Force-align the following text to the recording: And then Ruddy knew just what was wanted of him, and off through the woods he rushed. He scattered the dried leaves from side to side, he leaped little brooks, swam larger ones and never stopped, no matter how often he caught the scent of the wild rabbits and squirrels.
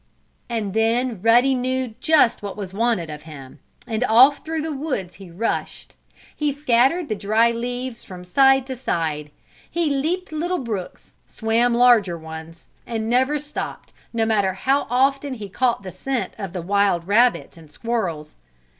And 0.49 0.73
then 0.73 1.21
Ruddy 1.21 1.53
knew 1.53 1.93
just 1.99 2.41
what 2.41 2.57
was 2.57 2.73
wanted 2.73 3.11
of 3.11 3.21
him, 3.21 3.59
and 3.85 4.03
off 4.05 4.43
through 4.43 4.63
the 4.63 4.73
woods 4.73 5.13
he 5.21 5.29
rushed. 5.29 5.95
He 6.35 6.51
scattered 6.51 7.07
the 7.07 7.13
dried 7.13 7.53
leaves 7.53 8.03
from 8.03 8.23
side 8.23 8.65
to 8.65 8.75
side, 8.75 9.29
he 9.69 9.91
leaped 9.91 10.31
little 10.31 10.57
brooks, 10.57 11.13
swam 11.27 11.75
larger 11.75 12.17
ones 12.17 12.67
and 12.87 13.11
never 13.11 13.37
stopped, 13.37 13.93
no 14.11 14.25
matter 14.25 14.53
how 14.53 14.87
often 14.89 15.35
he 15.35 15.47
caught 15.49 15.83
the 15.83 15.91
scent 15.91 16.33
of 16.39 16.51
the 16.53 16.63
wild 16.63 17.05
rabbits 17.07 17.55
and 17.55 17.71
squirrels. 17.71 18.37